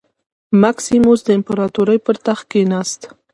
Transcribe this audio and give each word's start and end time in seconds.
مکسیموس 0.61 1.19
د 1.25 1.29
امپراتورۍ 1.37 1.99
پر 2.05 2.15
تخت 2.27 2.45
کېناست. 2.51 3.01